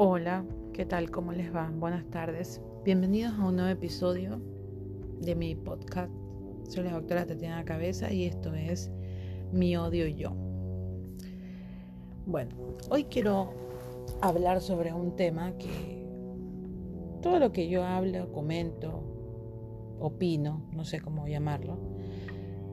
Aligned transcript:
Hola, 0.00 0.44
¿qué 0.74 0.86
tal? 0.86 1.10
¿Cómo 1.10 1.32
les 1.32 1.52
va? 1.52 1.72
Buenas 1.74 2.08
tardes. 2.08 2.62
Bienvenidos 2.84 3.32
a 3.36 3.46
un 3.46 3.56
nuevo 3.56 3.68
episodio 3.68 4.40
de 5.20 5.34
mi 5.34 5.56
podcast. 5.56 6.12
Soy 6.68 6.84
la 6.84 6.92
doctora 6.92 7.26
Tatiana 7.26 7.64
Cabeza 7.64 8.12
y 8.12 8.26
esto 8.26 8.54
es 8.54 8.92
Mi 9.50 9.76
odio 9.76 10.06
yo. 10.06 10.30
Bueno, 12.26 12.54
hoy 12.90 13.06
quiero 13.06 13.50
hablar 14.20 14.60
sobre 14.60 14.92
un 14.92 15.16
tema 15.16 15.58
que 15.58 16.06
todo 17.20 17.40
lo 17.40 17.50
que 17.50 17.68
yo 17.68 17.82
hablo, 17.82 18.30
comento, 18.30 19.02
opino, 19.98 20.62
no 20.70 20.84
sé 20.84 21.00
cómo 21.00 21.26
llamarlo, 21.26 21.76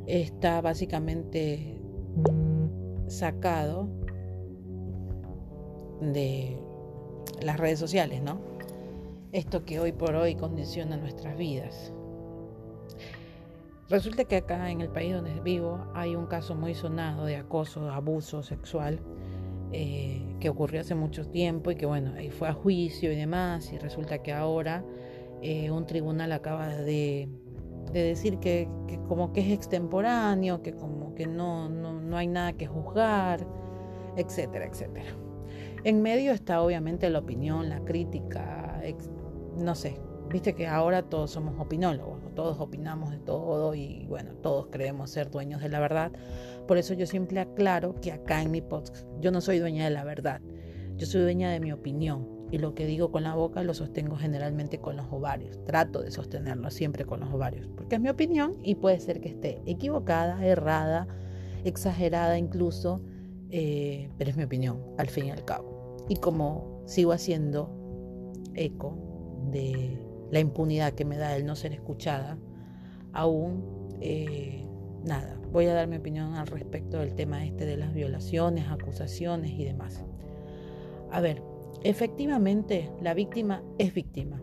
está 0.06 0.62
básicamente 0.62 1.82
sacado 3.08 3.90
de 6.02 6.65
las 7.46 7.60
redes 7.60 7.80
sociales, 7.80 8.22
¿no? 8.22 8.40
Esto 9.32 9.66
que 9.66 9.80
hoy 9.80 9.92
por 9.92 10.16
hoy 10.16 10.36
condiciona 10.36 10.98
nuestras 10.98 11.38
vidas. 11.38 11.94
Resulta 13.88 14.26
que 14.26 14.38
acá 14.38 14.72
en 14.72 14.82
el 14.82 14.90
país 14.90 15.14
donde 15.14 15.40
vivo 15.42 15.86
hay 15.94 16.16
un 16.16 16.26
caso 16.26 16.56
muy 16.56 16.74
sonado 16.74 17.26
de 17.26 17.36
acoso, 17.36 17.92
abuso 17.92 18.42
sexual 18.42 19.00
eh, 19.72 20.24
que 20.40 20.50
ocurrió 20.50 20.82
hace 20.82 20.96
mucho 20.96 21.28
tiempo 21.28 21.70
y 21.70 21.76
que 21.76 21.86
bueno, 21.86 22.14
fue 22.32 22.48
a 22.48 22.54
juicio 22.54 23.12
y 23.12 23.16
demás 23.16 23.72
y 23.72 23.78
resulta 23.78 24.24
que 24.24 24.34
ahora 24.34 24.84
eh, 25.44 25.70
un 25.70 25.86
tribunal 25.86 26.32
acaba 26.32 26.70
de, 26.70 27.30
decir 27.94 28.40
que, 28.40 28.68
como 29.08 29.34
que 29.34 29.42
es 29.42 29.52
extemporáneo, 29.52 30.64
que 30.64 30.74
como 30.74 31.14
que 31.14 31.28
no, 31.28 31.70
no, 31.70 31.94
no 31.94 32.18
hay 32.18 32.28
nada 32.28 32.54
que 32.54 32.66
juzgar, 32.66 33.46
etcétera, 34.18 34.66
etcétera. 34.66 35.25
En 35.86 36.02
medio 36.02 36.32
está 36.32 36.64
obviamente 36.64 37.08
la 37.12 37.20
opinión, 37.20 37.70
la 37.70 37.80
crítica, 37.86 38.82
no 39.56 39.76
sé, 39.76 40.00
viste 40.32 40.56
que 40.56 40.66
ahora 40.66 41.04
todos 41.04 41.30
somos 41.30 41.60
opinólogos, 41.60 42.34
todos 42.34 42.60
opinamos 42.60 43.12
de 43.12 43.20
todo 43.20 43.76
y 43.76 44.08
bueno, 44.08 44.34
todos 44.42 44.70
creemos 44.72 45.12
ser 45.12 45.30
dueños 45.30 45.62
de 45.62 45.70
la 45.70 45.80
verdad. 45.80 46.12
Por 46.68 46.80
eso 46.80 46.96
yo 46.96 47.06
siempre 47.06 47.40
aclaro 47.40 48.02
que 48.02 48.12
acá 48.12 48.42
en 48.42 48.50
mi 48.50 48.62
podcast 48.62 49.06
yo 49.20 49.30
no 49.30 49.42
soy 49.42 49.60
dueña 49.60 49.86
de 49.86 49.92
la 49.92 50.04
verdad, 50.04 50.42
yo 50.98 51.06
soy 51.06 51.22
dueña 51.22 51.52
de 51.52 51.60
mi 51.60 51.72
opinión 51.72 52.48
y 52.50 52.58
lo 52.58 52.74
que 52.74 52.88
digo 52.88 53.12
con 53.12 53.22
la 53.22 53.36
boca 53.36 53.62
lo 53.62 53.76
sostengo 53.76 54.16
generalmente 54.16 54.80
con 54.80 54.98
los 54.98 55.06
ovarios. 55.12 55.64
Trato 55.66 56.02
de 56.02 56.10
sostenerlo 56.10 56.72
siempre 56.72 57.06
con 57.06 57.20
los 57.20 57.32
ovarios, 57.32 57.68
porque 57.78 57.98
es 57.98 58.02
mi 58.02 58.10
opinión 58.10 58.58
y 58.64 58.74
puede 58.74 59.00
ser 59.00 59.22
que 59.22 59.30
esté 59.30 59.62
equivocada, 59.68 60.44
errada, 60.44 61.08
exagerada 61.64 62.40
incluso, 62.40 63.04
eh, 63.52 64.10
pero 64.18 64.32
es 64.32 64.36
mi 64.36 64.46
opinión 64.46 64.82
al 64.98 65.12
fin 65.12 65.28
y 65.28 65.30
al 65.30 65.46
cabo 65.46 65.75
y 66.08 66.18
como 66.18 66.82
sigo 66.86 67.12
haciendo 67.12 67.70
eco 68.54 68.98
de 69.52 70.00
la 70.32 70.40
impunidad 70.40 70.94
que 70.94 71.06
me 71.06 71.18
da 71.18 71.36
el 71.36 71.46
no 71.46 71.56
ser 71.56 71.74
escuchada, 71.74 72.38
aún 73.14 73.88
eh, 74.02 74.68
nada, 75.04 75.40
voy 75.52 75.66
a 75.68 75.74
dar 75.74 75.88
mi 75.88 75.98
opinión 75.98 76.36
al 76.36 76.48
respecto 76.48 77.00
del 77.00 77.16
tema 77.16 77.46
este 77.46 77.66
de 77.66 77.78
las 77.78 77.94
violaciones, 77.94 78.68
acusaciones 78.70 79.52
y 79.52 79.64
demás. 79.64 80.04
A 81.12 81.22
ver, 81.22 81.42
efectivamente 81.84 82.92
la 83.02 83.14
víctima 83.14 83.64
es 83.78 83.94
víctima 83.94 84.42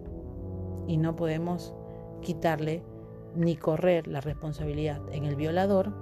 y 0.86 0.96
no 0.96 1.16
podemos 1.16 1.74
quitarle 2.22 2.82
ni 3.36 3.56
correr 3.56 4.06
la 4.06 4.20
responsabilidad 4.20 5.00
en 5.12 5.24
el 5.24 5.36
violador 5.36 5.92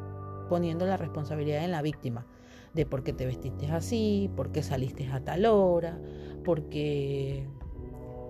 poniendo 0.48 0.86
la 0.86 0.96
responsabilidad 0.96 1.64
en 1.64 1.70
la 1.70 1.82
víctima 1.82 2.26
de 2.74 2.86
por 2.86 3.02
qué 3.02 3.12
te 3.12 3.26
vestiste 3.26 3.66
así, 3.70 4.30
por 4.36 4.52
qué 4.52 4.62
saliste 4.62 5.06
a 5.08 5.20
tal 5.20 5.46
hora, 5.46 5.98
por 6.44 6.68
qué, 6.68 7.46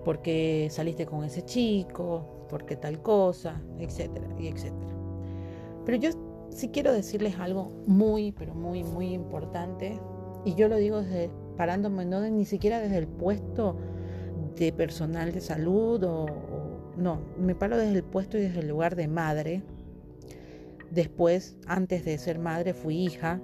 por 0.05 0.23
qué 0.23 0.69
saliste 0.71 1.07
con 1.07 1.25
ese 1.25 1.43
chico, 1.45 2.47
por 2.49 2.65
qué 2.65 2.77
tal 2.77 3.03
cosa, 3.03 3.61
etcétera, 3.79 4.27
y 4.39 4.49
etcétera. 4.49 4.93
Pero 5.85 5.99
yo 5.99 6.11
sí 6.51 6.69
quiero 6.69 6.93
decirles 6.93 7.39
algo 7.39 7.71
muy, 7.87 8.33
pero 8.33 8.55
muy, 8.55 8.83
muy 8.83 9.13
importante, 9.13 9.99
y 10.45 10.55
yo 10.55 10.69
lo 10.69 10.77
digo 10.77 11.03
parándome 11.57 12.07
no 12.07 12.21
ni 12.21 12.47
siquiera 12.47 12.81
desde 12.81 12.97
el 12.97 13.07
puesto 13.07 13.77
de 14.57 14.73
personal 14.73 15.33
de 15.33 15.41
salud 15.41 16.03
o, 16.05 16.27
no, 16.97 17.21
me 17.39 17.55
paro 17.55 17.77
desde 17.77 17.99
el 17.99 18.05
puesto 18.05 18.37
y 18.37 18.43
desde 18.43 18.61
el 18.61 18.69
lugar 18.69 18.97
de 18.97 19.09
madre. 19.09 19.63
Después, 20.91 21.57
antes 21.67 22.05
de 22.05 22.19
ser 22.19 22.39
madre, 22.39 22.75
fui 22.75 22.97
hija 22.97 23.41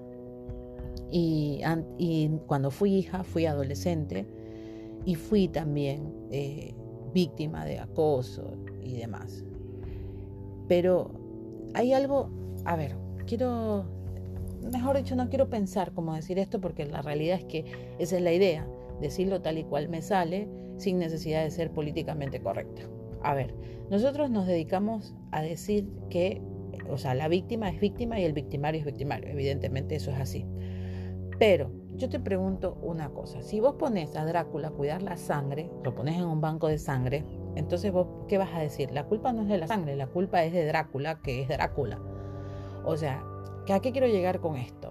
y, 1.11 2.31
cuando 2.47 2.71
fui 2.71 2.95
hija, 2.97 3.25
fui 3.25 3.47
adolescente 3.47 4.27
y 5.05 5.15
fui 5.15 5.49
también 5.49 6.13
eh, 6.31 6.75
víctima 7.15 7.65
de 7.65 7.79
acoso 7.79 8.53
y 8.83 8.97
demás. 8.97 9.45
Pero 10.69 11.11
hay 11.75 11.93
algo, 11.93 12.31
a 12.65 12.77
ver, 12.77 12.97
quiero, 13.27 13.85
mejor 14.73 14.97
dicho, 14.97 15.15
no 15.15 15.29
quiero 15.29 15.49
pensar 15.49 15.93
cómo 15.93 16.15
decir 16.15 16.39
esto 16.39 16.61
porque 16.61 16.87
la 16.87 17.03
realidad 17.03 17.39
es 17.39 17.45
que 17.45 17.65
esa 17.99 18.17
es 18.17 18.23
la 18.23 18.33
idea, 18.33 18.67
decirlo 19.01 19.43
tal 19.43 19.59
y 19.59 19.65
cual 19.65 19.89
me 19.89 20.03
sale 20.03 20.49
sin 20.77 20.99
necesidad 20.99 21.45
de 21.45 21.51
ser 21.51 21.71
políticamente 21.71 22.41
correcta. 22.41 22.83
A 23.23 23.35
ver, 23.35 23.55
nosotros 23.91 24.31
nos 24.31 24.47
dedicamos 24.47 25.15
a 25.31 25.43
decir 25.43 25.89
que, 26.11 26.43
o 26.91 26.99
sea, 26.99 27.15
la 27.15 27.29
víctima 27.29 27.71
es 27.71 27.81
víctima 27.81 28.21
y 28.21 28.25
el 28.25 28.33
victimario 28.33 28.81
es 28.81 28.87
victimario, 28.87 29.31
evidentemente 29.31 29.97
eso 29.97 30.11
es 30.11 30.19
así. 30.19 30.45
Pero 31.39 31.71
yo 31.97 32.09
te 32.09 32.21
pregunto 32.21 32.79
una 32.83 33.11
cosa, 33.11 33.43
si 33.43 33.61
vos 33.61 33.75
pones 33.75 34.17
a 34.17 34.25
Drácula 34.25 34.69
a 34.69 34.71
cuidar 34.71 35.03
la 35.03 35.17
sangre, 35.17 35.71
lo 35.83 35.95
pones 35.95 36.17
en 36.17 36.25
un 36.25 36.41
banco 36.41 36.69
de 36.69 36.79
sangre, 36.79 37.25
entonces 37.55 37.93
vos, 37.93 38.07
¿qué 38.29 38.39
vas 38.39 38.55
a 38.55 38.61
decir? 38.61 38.91
La 38.93 39.05
culpa 39.05 39.33
no 39.33 39.43
es 39.43 39.49
de 39.49 39.59
la 39.59 39.67
sangre, 39.67 39.97
la 39.97 40.07
culpa 40.07 40.45
es 40.45 40.53
de 40.53 40.67
Drácula, 40.67 41.21
que 41.23 41.43
es 41.43 41.49
Drácula. 41.49 41.99
O 42.85 42.97
sea, 42.97 43.25
¿a 43.69 43.81
qué 43.81 43.93
quiero 43.93 44.07
llegar 44.07 44.41
con 44.41 44.57
esto? 44.57 44.89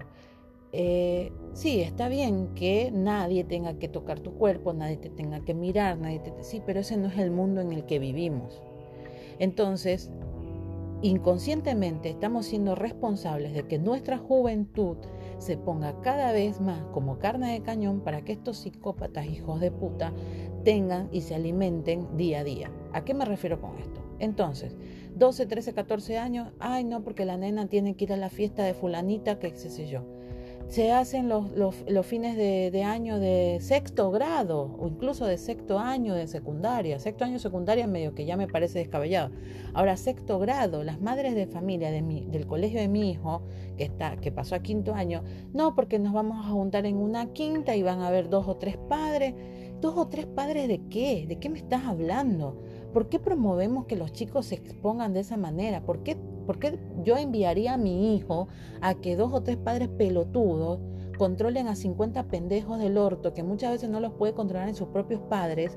Eh, 0.72 1.32
sí, 1.54 1.80
está 1.80 2.08
bien 2.08 2.54
que 2.54 2.90
nadie 2.92 3.44
tenga 3.44 3.78
que 3.78 3.88
tocar 3.88 4.20
tu 4.20 4.34
cuerpo, 4.34 4.72
nadie 4.72 4.96
te 4.96 5.10
tenga 5.10 5.40
que 5.44 5.54
mirar, 5.54 5.96
nadie 5.98 6.18
te... 6.18 6.32
Sí, 6.42 6.60
pero 6.66 6.80
ese 6.80 6.96
no 6.96 7.08
es 7.08 7.18
el 7.18 7.30
mundo 7.30 7.60
en 7.60 7.72
el 7.72 7.86
que 7.86 7.98
vivimos. 7.98 8.60
Entonces, 9.38 10.10
inconscientemente 11.02 12.10
estamos 12.10 12.46
siendo 12.46 12.74
responsables 12.74 13.54
de 13.54 13.66
que 13.66 13.78
nuestra 13.78 14.18
juventud 14.18 14.96
se 15.38 15.56
ponga 15.56 16.00
cada 16.00 16.32
vez 16.32 16.60
más 16.60 16.84
como 16.92 17.18
carne 17.18 17.52
de 17.52 17.62
cañón 17.62 18.00
para 18.00 18.22
que 18.22 18.32
estos 18.32 18.58
psicópatas 18.58 19.26
hijos 19.26 19.60
de 19.60 19.70
puta 19.70 20.12
tengan 20.64 21.08
y 21.12 21.20
se 21.20 21.34
alimenten 21.34 22.16
día 22.16 22.40
a 22.40 22.44
día. 22.44 22.70
¿A 22.92 23.04
qué 23.04 23.14
me 23.14 23.24
refiero 23.24 23.60
con 23.60 23.78
esto? 23.78 24.00
Entonces, 24.18 24.76
12, 25.14 25.46
13, 25.46 25.74
14 25.74 26.18
años, 26.18 26.52
ay 26.58 26.84
no, 26.84 27.02
porque 27.04 27.24
la 27.24 27.36
nena 27.36 27.68
tiene 27.68 27.94
que 27.94 28.04
ir 28.04 28.12
a 28.12 28.16
la 28.16 28.30
fiesta 28.30 28.64
de 28.64 28.74
fulanita, 28.74 29.38
que 29.38 29.52
qué 29.52 29.58
sé 29.58 29.86
yo 29.86 30.15
se 30.68 30.90
hacen 30.90 31.28
los, 31.28 31.52
los, 31.54 32.06
fines 32.06 32.36
de, 32.36 32.82
año 32.82 33.20
de 33.20 33.58
sexto 33.60 34.10
grado 34.10 34.76
o 34.78 34.88
incluso 34.88 35.24
de 35.24 35.38
sexto 35.38 35.78
año 35.78 36.14
de 36.14 36.26
secundaria. 36.26 36.98
Sexto 36.98 37.24
año 37.24 37.34
de 37.34 37.38
secundaria 37.38 37.86
medio 37.86 38.14
que 38.14 38.26
ya 38.26 38.36
me 38.36 38.48
parece 38.48 38.80
descabellado. 38.80 39.30
Ahora, 39.74 39.96
sexto 39.96 40.38
grado, 40.38 40.82
las 40.82 41.00
madres 41.00 41.34
de 41.34 41.46
familia 41.46 41.90
de 41.90 42.02
mi, 42.02 42.26
del 42.26 42.46
colegio 42.46 42.80
de 42.80 42.88
mi 42.88 43.10
hijo, 43.10 43.42
que, 43.76 43.84
está, 43.84 44.16
que 44.16 44.32
pasó 44.32 44.56
a 44.56 44.60
quinto 44.60 44.94
año, 44.94 45.22
no, 45.52 45.74
porque 45.74 45.98
nos 45.98 46.12
vamos 46.12 46.44
a 46.44 46.50
juntar 46.50 46.84
en 46.84 46.96
una 46.96 47.32
quinta 47.32 47.76
y 47.76 47.82
van 47.82 48.00
a 48.00 48.08
haber 48.08 48.28
dos 48.28 48.48
o 48.48 48.56
tres 48.56 48.76
padres. 48.76 49.34
¿Dos 49.80 49.94
o 49.96 50.08
tres 50.08 50.26
padres 50.26 50.68
de 50.68 50.80
qué? 50.88 51.26
¿De 51.28 51.38
qué 51.38 51.48
me 51.48 51.58
estás 51.58 51.84
hablando? 51.84 52.60
¿Por 52.92 53.08
qué 53.08 53.20
promovemos 53.20 53.84
que 53.84 53.94
los 53.94 54.12
chicos 54.12 54.46
se 54.46 54.54
expongan 54.54 55.12
de 55.12 55.20
esa 55.20 55.36
manera? 55.36 55.84
¿Por 55.84 56.02
qué 56.02 56.16
¿Por 56.46 56.58
qué 56.58 56.78
yo 57.02 57.16
enviaría 57.16 57.74
a 57.74 57.76
mi 57.76 58.16
hijo 58.16 58.48
a 58.80 58.94
que 58.94 59.16
dos 59.16 59.32
o 59.32 59.42
tres 59.42 59.56
padres 59.56 59.88
pelotudos 59.88 60.80
controlen 61.18 61.66
a 61.68 61.76
50 61.76 62.24
pendejos 62.28 62.78
del 62.78 62.98
orto 62.98 63.34
que 63.34 63.42
muchas 63.42 63.72
veces 63.72 63.90
no 63.90 64.00
los 64.00 64.12
puede 64.12 64.34
controlar 64.34 64.68
en 64.68 64.74
sus 64.74 64.88
propios 64.88 65.20
padres? 65.22 65.76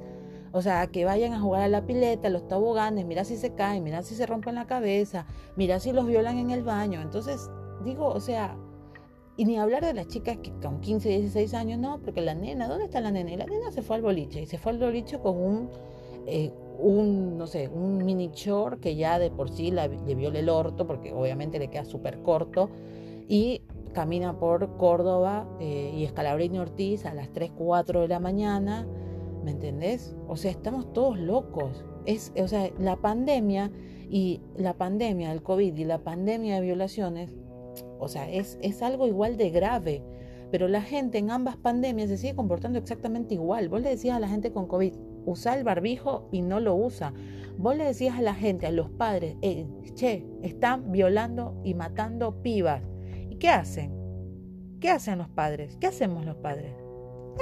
O 0.52 0.62
sea, 0.62 0.88
que 0.88 1.06
vayan 1.06 1.34
a 1.34 1.40
jugar 1.40 1.62
a 1.64 1.68
la 1.68 1.86
pileta, 1.86 2.30
los 2.30 2.48
toboganes, 2.48 3.06
mira 3.06 3.24
si 3.24 3.38
se 3.38 3.54
caen, 3.54 3.84
mira 3.84 4.02
si 4.02 4.16
se 4.16 4.26
rompen 4.26 4.56
la 4.56 4.66
cabeza, 4.66 5.26
mira 5.56 5.80
si 5.80 5.92
los 5.92 6.08
violan 6.08 6.38
en 6.38 6.50
el 6.50 6.64
baño. 6.64 7.02
Entonces, 7.02 7.50
digo, 7.84 8.08
o 8.08 8.20
sea, 8.20 8.58
y 9.38 9.46
ni 9.46 9.58
hablar 9.58 9.86
de 9.86 9.94
las 9.94 10.08
chicas 10.08 10.38
que 10.44 10.52
con 10.60 10.82
15, 10.82 11.08
16 11.08 11.54
años, 11.54 11.80
no, 11.80 12.00
porque 12.00 12.22
la 12.22 12.34
nena, 12.34 12.68
¿dónde 12.68 12.86
está 12.86 13.00
la 13.00 13.12
nena? 13.12 13.32
Y 13.32 13.38
la 13.38 13.46
nena 13.46 13.72
se 13.72 13.82
fue 13.82 13.96
al 13.96 14.02
boliche, 14.02 14.42
y 14.42 14.46
se 14.46 14.58
fue 14.58 14.72
al 14.72 14.80
boliche 14.80 15.20
con 15.20 15.38
un... 15.38 15.70
Eh, 16.26 16.52
un, 16.82 17.38
no 17.38 17.48
sé, 17.48 17.68
un 17.68 18.04
mini 18.04 18.30
short 18.34 18.80
que 18.80 18.96
ya 18.96 19.20
de 19.20 19.32
por 19.32 19.50
sí 19.50 19.72
le 19.72 20.16
viola 20.16 20.40
el 20.40 20.50
orto, 20.50 20.88
porque 20.88 21.14
obviamente 21.14 21.60
le 21.60 21.70
queda 21.70 21.86
súper 21.86 22.22
corto, 22.22 22.70
y 23.28 23.62
camina 23.94 24.40
por 24.40 24.78
Córdoba 24.78 25.48
eh, 25.60 25.92
y 25.96 26.04
Escalabrini 26.04 26.60
Ortiz 26.60 27.06
a 27.06 27.14
las 27.14 27.32
3, 27.32 27.52
4 27.58 28.02
de 28.02 28.08
la 28.08 28.20
mañana, 28.20 28.88
¿me 29.44 29.52
entendés? 29.52 30.16
O 30.28 30.36
sea, 30.36 30.52
estamos 30.52 30.94
todos 30.94 31.18
locos. 31.18 31.86
Es, 32.06 32.32
o 32.42 32.48
sea, 32.48 32.70
la 32.80 32.96
pandemia 32.96 33.72
y 34.10 34.42
la 34.56 34.74
pandemia 34.74 35.30
del 35.30 35.44
COVID 35.44 35.76
y 35.76 35.84
la 35.84 36.00
pandemia 36.00 36.56
de 36.56 36.62
violaciones, 36.62 37.36
o 38.00 38.08
sea, 38.08 38.30
es, 38.30 38.58
es 38.62 38.82
algo 38.82 39.06
igual 39.08 39.38
de 39.38 39.50
grave 39.52 40.04
Pero 40.52 40.68
la 40.68 40.82
gente 40.82 41.18
en 41.20 41.30
ambas 41.30 41.58
pandemias 41.58 42.10
se 42.10 42.18
sigue 42.18 42.36
comportando 42.36 42.80
exactamente 42.80 43.36
igual. 43.36 43.70
Vos 43.70 43.82
le 43.82 43.90
decías 43.90 44.18
a 44.18 44.20
la 44.20 44.28
gente 44.28 44.52
con 44.52 44.68
COVID, 44.68 44.94
usa 45.30 45.56
el 45.56 45.64
barbijo 45.64 46.28
y 46.32 46.42
no 46.42 46.60
lo 46.60 46.76
usa. 46.76 47.14
Vos 47.58 47.76
le 47.76 47.86
decías 47.86 48.18
a 48.18 48.22
la 48.22 48.34
gente, 48.34 48.68
a 48.68 48.72
los 48.72 48.90
padres, 48.90 49.36
eh, 49.42 49.68
che, 49.94 50.26
están 50.42 50.92
violando 50.92 51.60
y 51.64 51.74
matando 51.74 52.42
pibas. 52.42 52.82
¿Y 53.30 53.36
qué 53.36 53.50
hacen? 53.50 53.94
¿Qué 54.80 54.90
hacen 54.90 55.18
los 55.18 55.30
padres? 55.30 55.76
¿Qué 55.78 55.88
hacemos 55.88 56.26
los 56.26 56.38
padres? 56.38 56.74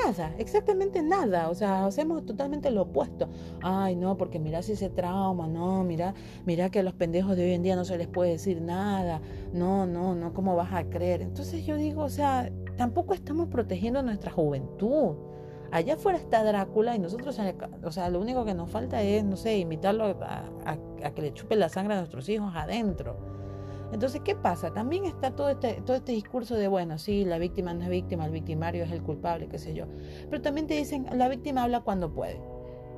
Nada, 0.05 0.33
exactamente 0.37 1.01
nada. 1.01 1.49
O 1.49 1.55
sea, 1.55 1.85
hacemos 1.85 2.25
totalmente 2.25 2.71
lo 2.71 2.83
opuesto. 2.83 3.29
Ay, 3.61 3.95
no, 3.95 4.17
porque 4.17 4.39
mira 4.39 4.61
si 4.61 4.73
ese 4.73 4.89
trauma, 4.89 5.47
no, 5.47 5.83
mira, 5.83 6.13
mira 6.45 6.69
que 6.69 6.79
a 6.79 6.83
los 6.83 6.93
pendejos 6.93 7.35
de 7.35 7.45
hoy 7.45 7.53
en 7.53 7.63
día 7.63 7.75
no 7.75 7.85
se 7.85 7.97
les 7.97 8.07
puede 8.07 8.31
decir 8.31 8.61
nada. 8.61 9.21
No, 9.53 9.85
no, 9.85 10.15
no, 10.15 10.33
¿cómo 10.33 10.55
vas 10.55 10.73
a 10.73 10.83
creer? 10.89 11.21
Entonces 11.21 11.65
yo 11.65 11.77
digo, 11.77 12.03
o 12.03 12.09
sea, 12.09 12.51
tampoco 12.75 13.13
estamos 13.13 13.47
protegiendo 13.49 14.01
nuestra 14.03 14.31
juventud. 14.31 15.15
Allá 15.71 15.95
afuera 15.95 16.17
está 16.17 16.43
Drácula 16.43 16.95
y 16.95 16.99
nosotros, 16.99 17.39
o 17.83 17.91
sea, 17.91 18.09
lo 18.09 18.19
único 18.19 18.45
que 18.45 18.53
nos 18.53 18.69
falta 18.69 19.01
es, 19.01 19.23
no 19.23 19.35
sé, 19.35 19.57
invitarlo 19.57 20.17
a, 20.21 21.11
que 21.13 21.21
le 21.21 21.33
chupe 21.33 21.55
la 21.55 21.69
sangre 21.69 21.95
a 21.95 21.97
nuestros 21.97 22.27
hijos 22.29 22.53
adentro. 22.55 23.17
Entonces, 23.91 24.21
¿qué 24.23 24.35
pasa? 24.35 24.73
También 24.73 25.05
está 25.05 25.31
todo 25.31 25.49
este, 25.49 25.81
todo 25.85 25.95
este 25.95 26.11
discurso 26.11 26.55
de, 26.55 26.67
bueno, 26.67 26.97
sí, 26.97 27.23
la 27.23 27.37
víctima 27.37 27.73
no 27.73 27.83
es 27.83 27.89
víctima, 27.89 28.25
el 28.25 28.31
victimario 28.31 28.83
es 28.83 28.91
el 28.91 29.01
culpable, 29.01 29.47
qué 29.47 29.57
sé 29.57 29.73
yo. 29.73 29.85
Pero 30.29 30.41
también 30.41 30.67
te 30.67 30.73
dicen, 30.73 31.07
la 31.13 31.29
víctima 31.29 31.63
habla 31.63 31.81
cuando 31.81 32.13
puede. 32.13 32.39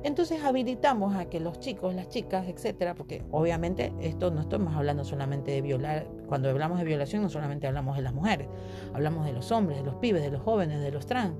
Entonces 0.02 0.42
habilitamos 0.42 1.14
a 1.14 1.26
que 1.26 1.40
los 1.40 1.60
chicos, 1.60 1.94
las 1.94 2.08
chicas, 2.08 2.48
etcétera, 2.48 2.94
porque 2.94 3.22
obviamente 3.30 3.92
esto 4.00 4.30
no 4.30 4.40
estamos 4.40 4.74
hablando 4.74 5.04
solamente 5.04 5.50
de 5.50 5.60
violar, 5.60 6.06
cuando 6.26 6.48
hablamos 6.48 6.78
de 6.78 6.86
violación 6.86 7.22
no 7.22 7.28
solamente 7.28 7.66
hablamos 7.66 7.96
de 7.96 8.02
las 8.02 8.14
mujeres, 8.14 8.48
hablamos 8.94 9.26
de 9.26 9.32
los 9.32 9.52
hombres, 9.52 9.78
de 9.78 9.84
los 9.84 9.96
pibes, 9.96 10.22
de 10.22 10.30
los 10.30 10.40
jóvenes, 10.40 10.80
de 10.80 10.90
los 10.90 11.04
trans. 11.04 11.34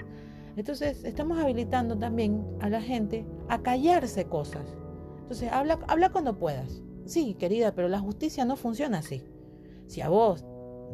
Entonces 0.57 1.05
estamos 1.05 1.39
habilitando 1.39 1.97
también 1.99 2.45
a 2.61 2.69
la 2.69 2.81
gente 2.81 3.27
a 3.49 3.63
callarse 3.63 4.27
cosas. 4.27 4.77
Entonces 5.21 5.51
habla, 5.53 5.79
habla 5.89 6.11
cuando 6.11 6.39
puedas. 6.39 6.83
Sí, 7.05 7.35
querida, 7.35 7.75
pero 7.75 7.89
la 7.89 8.01
justicia 8.01 8.45
no 8.45 8.57
funciona 8.57 8.99
así. 8.99 9.23
Si 9.87 10.01
a 10.01 10.09
vos 10.09 10.45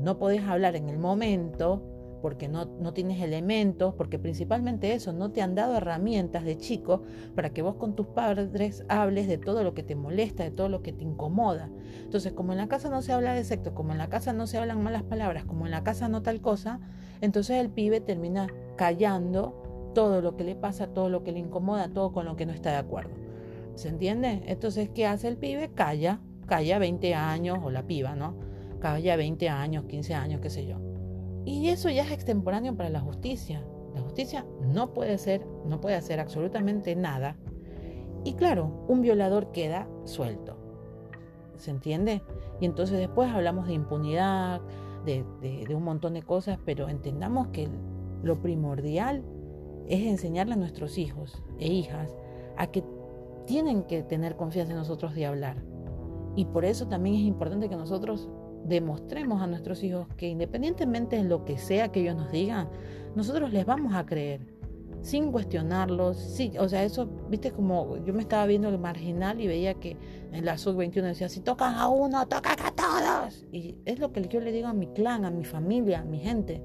no 0.00 0.18
podés 0.18 0.42
hablar 0.42 0.76
en 0.76 0.88
el 0.88 0.98
momento, 0.98 1.82
porque 2.22 2.48
no, 2.48 2.64
no, 2.64 2.92
tienes 2.92 3.20
elementos, 3.20 3.94
porque 3.94 4.18
principalmente 4.18 4.92
eso, 4.94 5.12
no 5.12 5.30
te 5.30 5.42
han 5.42 5.54
dado 5.54 5.76
herramientas 5.76 6.44
de 6.44 6.56
chico 6.56 7.02
para 7.34 7.50
que 7.50 7.62
vos 7.62 7.76
con 7.76 7.94
tus 7.94 8.06
padres 8.08 8.84
hables 8.88 9.28
de 9.28 9.38
todo 9.38 9.62
lo 9.62 9.74
que 9.74 9.82
te 9.82 9.94
molesta, 9.94 10.42
de 10.42 10.50
todo 10.50 10.68
lo 10.68 10.82
que 10.82 10.92
te 10.92 11.04
incomoda. 11.04 11.70
Entonces, 12.02 12.32
como 12.32 12.52
en 12.52 12.58
la 12.58 12.68
casa 12.68 12.90
no 12.90 13.02
se 13.02 13.12
habla 13.12 13.34
de 13.34 13.44
sexo, 13.44 13.74
como 13.74 13.92
en 13.92 13.98
la 13.98 14.08
casa 14.08 14.32
no 14.32 14.46
se 14.46 14.58
hablan 14.58 14.82
malas 14.82 15.02
palabras, 15.02 15.44
como 15.44 15.66
en 15.66 15.70
la 15.70 15.84
casa 15.84 16.08
no 16.08 16.22
tal 16.22 16.40
cosa, 16.40 16.80
entonces 17.20 17.60
el 17.60 17.70
pibe 17.70 18.00
termina 18.00 18.48
callando 18.76 19.90
todo 19.94 20.20
lo 20.20 20.36
que 20.36 20.44
le 20.44 20.56
pasa, 20.56 20.88
todo 20.88 21.08
lo 21.08 21.24
que 21.24 21.32
le 21.32 21.38
incomoda, 21.38 21.88
todo 21.88 22.12
con 22.12 22.26
lo 22.26 22.36
que 22.36 22.46
no 22.46 22.52
está 22.52 22.70
de 22.70 22.76
acuerdo. 22.76 23.14
¿Se 23.74 23.88
entiende? 23.88 24.42
Entonces, 24.46 24.90
¿qué 24.90 25.06
hace 25.06 25.28
el 25.28 25.36
pibe? 25.36 25.70
Calla, 25.74 26.20
calla 26.46 26.78
20 26.78 27.14
años 27.14 27.58
o 27.62 27.70
la 27.70 27.86
piba, 27.86 28.14
¿no? 28.14 28.34
ya 29.02 29.16
20 29.16 29.48
años, 29.48 29.84
15 29.86 30.14
años, 30.14 30.40
qué 30.40 30.50
sé 30.50 30.66
yo. 30.66 30.76
Y 31.44 31.68
eso 31.68 31.90
ya 31.90 32.04
es 32.04 32.12
extemporáneo 32.12 32.76
para 32.76 32.88
la 32.88 33.00
justicia. 33.00 33.62
La 33.94 34.00
justicia 34.00 34.46
no 34.60 34.92
puede 34.92 35.18
ser, 35.18 35.44
no 35.66 35.80
puede 35.80 35.96
hacer 35.96 36.20
absolutamente 36.20 36.94
nada. 36.94 37.36
Y 38.24 38.34
claro, 38.34 38.84
un 38.88 39.00
violador 39.00 39.52
queda 39.52 39.88
suelto. 40.04 40.56
¿Se 41.56 41.70
entiende? 41.70 42.22
Y 42.60 42.66
entonces 42.66 42.98
después 42.98 43.30
hablamos 43.30 43.66
de 43.66 43.74
impunidad, 43.74 44.60
de, 45.06 45.74
un 45.74 45.82
montón 45.82 46.14
de 46.14 46.22
cosas, 46.22 46.58
pero 46.64 46.88
entendamos 46.88 47.48
que 47.48 47.68
lo 48.22 48.42
primordial 48.42 49.24
es 49.88 50.06
enseñarle 50.06 50.54
a 50.54 50.56
nuestros 50.56 50.98
hijos 50.98 51.42
e 51.58 51.68
hijas 51.68 52.14
a 52.56 52.66
que 52.66 52.84
tienen 53.46 53.84
que 53.84 54.02
tener 54.02 54.36
confianza 54.36 54.72
en 54.72 54.78
nosotros 54.78 55.14
de 55.14 55.26
hablar. 55.26 55.62
Y 56.34 56.44
por 56.46 56.64
eso 56.64 56.88
también 56.88 57.16
es 57.16 57.22
importante 57.22 57.68
que 57.68 57.76
nosotros 57.76 58.28
demostremos 58.64 59.40
a 59.40 59.46
nuestros 59.46 59.82
hijos 59.84 60.08
que 60.16 60.28
independientemente 60.28 61.16
de 61.16 61.24
lo 61.24 61.44
que 61.44 61.56
sea 61.56 61.92
que 61.92 62.00
ellos 62.00 62.16
nos 62.16 62.30
digan, 62.32 62.68
nosotros 63.14 63.52
les 63.52 63.64
vamos 63.64 63.94
a 63.94 64.04
creer, 64.04 64.40
sin 65.06 65.30
cuestionarlos. 65.30 66.16
Sí, 66.16 66.52
o 66.58 66.68
sea, 66.68 66.82
eso, 66.82 67.08
viste, 67.30 67.52
como 67.52 67.96
yo 68.04 68.12
me 68.12 68.22
estaba 68.22 68.44
viendo 68.46 68.68
el 68.68 68.78
marginal 68.78 69.40
y 69.40 69.46
veía 69.46 69.74
que 69.74 69.96
en 70.32 70.44
la 70.44 70.58
sub-21 70.58 71.02
decía, 71.02 71.28
si 71.28 71.40
tocan 71.40 71.76
a 71.76 71.86
uno, 71.88 72.26
tocan 72.26 72.56
a 72.60 72.72
todos. 72.72 73.46
Y 73.52 73.76
es 73.84 74.00
lo 74.00 74.12
que 74.12 74.26
yo 74.26 74.40
le 74.40 74.50
digo 74.50 74.66
a 74.66 74.72
mi 74.72 74.88
clan, 74.88 75.24
a 75.24 75.30
mi 75.30 75.44
familia, 75.44 76.00
a 76.00 76.04
mi 76.04 76.18
gente, 76.18 76.60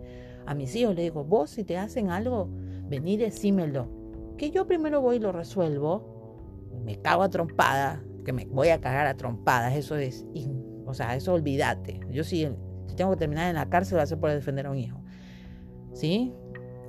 a 0.47 0.55
mis 0.55 0.75
hijos, 0.75 0.95
le 0.95 1.03
digo, 1.03 1.23
vos 1.23 1.51
si 1.51 1.63
te 1.63 1.77
hacen 1.77 2.09
algo, 2.09 2.49
vení 2.89 3.15
decímelo. 3.15 3.88
Que 4.39 4.49
yo 4.49 4.65
primero 4.65 5.01
voy 5.01 5.17
y 5.17 5.19
lo 5.19 5.31
resuelvo, 5.31 6.71
me 6.83 6.99
cago 6.99 7.21
a 7.21 7.29
trompadas, 7.29 7.99
que 8.25 8.33
me 8.33 8.45
voy 8.45 8.69
a 8.69 8.81
cagar 8.81 9.05
a 9.05 9.15
trompadas, 9.15 9.75
eso 9.75 9.95
es 9.97 10.25
o 10.88 10.95
sea, 10.95 11.15
eso 11.15 11.33
olvídate. 11.33 11.99
Yo 12.09 12.23
sí, 12.23 12.47
si 12.88 12.95
tengo 12.95 13.11
que 13.11 13.17
terminar 13.17 13.49
en 13.49 13.55
la 13.55 13.69
cárcel, 13.69 13.99
va 13.99 14.01
a 14.01 14.07
ser 14.07 14.19
por 14.19 14.31
defender 14.31 14.65
a 14.65 14.71
un 14.71 14.77
hijo. 14.77 14.99
¿Sí? 15.93 16.33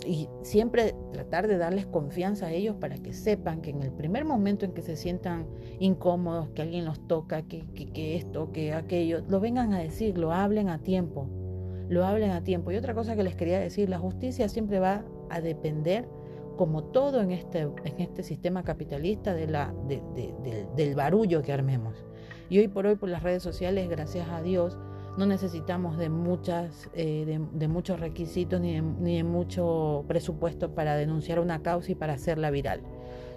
Y 0.06 0.28
siempre 0.43 0.94
tratar 1.12 1.46
de 1.49 1.58
darles 1.58 1.87
confianza 1.87 2.46
a 2.46 2.52
ellos 2.52 2.76
para 2.76 2.96
que 2.96 3.12
sepan 3.12 3.60
que 3.60 3.70
en 3.70 3.82
el 3.82 3.93
primer 3.93 4.25
momento 4.25 4.64
en 4.64 4.72
que 4.72 4.82
se 4.82 4.96
sientan 4.96 5.46
incómodos, 5.78 6.49
que 6.50 6.62
alguien 6.62 6.84
los 6.84 7.06
toca, 7.06 7.43
que, 7.43 7.64
que, 7.72 8.16
esto, 8.16 8.52
que 8.52 8.72
aquello, 8.72 9.22
lo 9.28 9.40
vengan 9.40 9.72
a 9.72 9.78
decir, 9.78 10.19
lo 10.19 10.32
hablen 10.32 10.69
a 10.69 10.78
tiempo, 10.78 11.28
lo 11.88 12.04
hablen 12.04 12.31
a 12.31 12.43
tiempo. 12.43 12.70
Y 12.72 12.76
otra 12.76 12.94
cosa 12.94 13.16
que 13.16 13.22
les 13.22 13.37
quería 13.37 13.60
decir, 13.60 13.88
la 13.88 13.99
justicia 13.99 14.49
siempre 14.49 14.78
va 14.78 15.04
a 15.31 15.40
depender, 15.40 16.08
como 16.56 16.84
todo 16.84 17.20
en 17.20 17.31
este, 17.31 17.60
en 17.60 18.00
este 18.00 18.22
sistema 18.22 18.64
capitalista, 18.64 19.34
de 19.34 19.46
la, 19.46 19.75
del 20.76 20.94
barullo 20.94 21.43
que 21.43 21.52
armemos. 21.52 22.04
Y 22.50 22.58
hoy 22.58 22.69
por 22.69 22.87
hoy 22.87 22.96
por 22.96 23.08
las 23.08 23.22
redes 23.22 23.43
sociales, 23.43 23.88
gracias 23.88 24.28
a 24.28 24.43
Dios, 24.43 24.78
no 25.17 25.26
necesitamos 25.26 25.99
de, 25.99 26.09
muchas, 26.09 26.88
eh, 26.94 27.38
de, 27.53 27.69
muchos 27.69 28.00
requisitos 28.00 28.61
ni 28.61 28.75
de, 28.75 28.82
ni 28.82 29.23
mucho 29.23 30.05
presupuesto 30.09 30.75
para 30.75 30.97
denunciar 30.97 31.38
una 31.38 31.62
causa 31.62 31.93
y 31.93 31.94
para 31.94 32.14
hacerla 32.14 32.50
viral. 32.50 32.81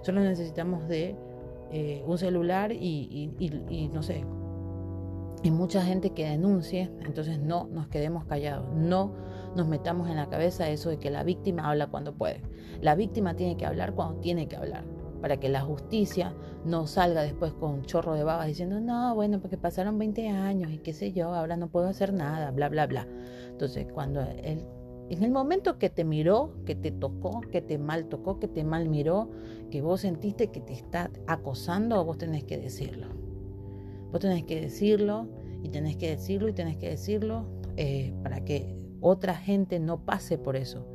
Solo 0.02 0.22
necesitamos 0.22 0.88
de 0.88 1.16
eh, 1.72 2.04
un 2.06 2.18
celular 2.18 2.72
y, 2.72 3.34
y, 3.40 3.88
no 3.90 4.04
sé, 4.04 4.24
y 5.44 5.52
mucha 5.52 5.82
gente 5.82 6.12
que 6.12 6.26
denuncie, 6.30 6.92
entonces 7.06 7.40
no 7.40 7.68
nos 7.68 7.88
quedemos 7.88 8.26
callados, 8.26 8.68
no 8.74 9.14
nos 9.56 9.68
metamos 9.68 10.10
en 10.10 10.16
la 10.16 10.30
cabeza 10.30 10.70
eso 10.70 10.90
de 10.90 10.98
que 10.98 11.10
la 11.10 11.24
víctima 11.24 11.70
habla 11.70 11.88
cuando 11.88 12.14
puede. 12.14 12.42
La 12.82 12.96
víctima 12.96 13.36
tiene 13.36 13.58
que 13.58 13.66
hablar 13.66 13.94
cuando 13.94 14.22
tiene 14.22 14.48
que 14.48 14.56
hablar 14.56 14.86
para 15.26 15.38
que 15.38 15.50
la 15.50 15.62
justicia 15.62 16.36
no 16.66 16.86
salga 16.86 17.24
después 17.24 17.52
con 17.54 17.72
un 17.72 17.82
chorro 17.82 18.14
de 18.14 18.24
babas 18.24 18.46
diciendo, 18.46 18.80
no, 18.80 19.16
bueno, 19.16 19.42
porque 19.42 19.58
pasaron 19.58 19.98
20 19.98 20.30
años 20.30 20.72
y 20.72 20.78
qué 20.78 20.94
sé 20.94 21.14
yo, 21.14 21.34
ahora 21.34 21.58
no 21.58 21.68
puedo 21.68 21.88
hacer 21.88 22.14
nada, 22.14 22.52
bla, 22.52 22.70
bla, 22.70 22.86
bla. 22.86 23.08
Entonces, 23.50 23.88
cuando 23.92 24.22
él, 24.22 24.62
en 25.10 25.24
el 25.24 25.32
momento 25.32 25.80
que 25.80 25.90
te 25.90 26.04
miró, 26.04 26.54
que 26.68 26.76
te 26.76 26.92
tocó, 26.92 27.42
que 27.42 27.64
te 27.64 27.80
mal 27.80 28.06
tocó, 28.06 28.38
que 28.38 28.48
te 28.48 28.64
mal 28.64 28.88
miró, 28.88 29.32
que 29.72 29.82
vos 29.82 30.02
sentiste 30.02 30.52
que 30.52 30.62
te 30.62 30.74
está 30.74 31.10
acosando, 31.26 32.06
vos 32.06 32.20
tenés 32.20 32.44
que 32.44 32.60
decirlo. 32.60 33.08
Vos 34.12 34.20
tenés 34.20 34.44
que 34.44 34.62
decirlo 34.62 35.28
y 35.64 35.70
tenés 35.70 35.98
que 35.98 36.12
decirlo 36.12 36.50
y 36.50 36.54
tenés 36.54 36.78
que 36.78 36.90
decirlo 36.90 37.48
eh, 37.78 38.14
para 38.22 38.46
que 38.46 38.78
otra 39.02 39.34
gente 39.34 39.80
no 39.80 40.06
pase 40.06 40.38
por 40.38 40.56
eso. 40.56 40.86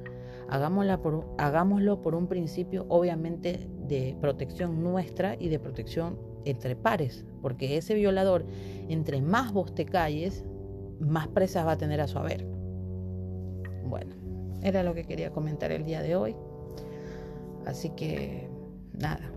por, 1.03 1.35
hagámoslo 1.37 2.01
por 2.01 2.15
un 2.15 2.29
principio, 2.29 2.87
obviamente, 2.89 3.69
de 3.91 4.17
protección 4.21 4.83
nuestra 4.83 5.37
y 5.39 5.49
de 5.49 5.59
protección 5.59 6.17
entre 6.45 6.77
pares, 6.77 7.25
porque 7.43 7.77
ese 7.77 7.95
violador, 7.95 8.47
entre 8.89 9.21
más 9.21 9.53
vos 9.53 9.75
te 9.75 9.85
calles, 9.85 10.45
más 11.01 11.29
presas 11.29 11.67
va 11.67 11.73
a 11.73 11.77
tener 11.77 12.01
a 12.01 12.07
su 12.07 12.17
haber. 12.19 12.47
Bueno, 13.85 14.15
era 14.63 14.83
lo 14.85 14.95
que 14.95 15.05
quería 15.05 15.31
comentar 15.33 15.73
el 15.73 15.85
día 15.85 16.03
de 16.03 16.15
hoy. 16.15 16.37
Así 17.67 17.91
que, 17.91 18.49
nada, 18.93 19.31